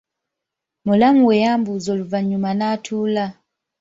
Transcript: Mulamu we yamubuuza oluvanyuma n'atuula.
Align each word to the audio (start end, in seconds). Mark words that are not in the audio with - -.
Mulamu 0.85 1.21
we 1.27 1.35
yamubuuza 1.43 1.87
oluvanyuma 1.95 2.49
n'atuula. 2.53 3.25